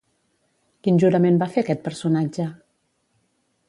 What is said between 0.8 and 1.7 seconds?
Quin jurament va fer